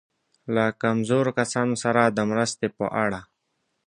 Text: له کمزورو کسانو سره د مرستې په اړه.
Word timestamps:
له 0.55 0.65
کمزورو 0.81 1.31
کسانو 1.39 1.75
سره 1.83 2.01
د 2.05 2.19
مرستې 2.31 2.67
په 2.77 2.85
اړه. 3.03 3.21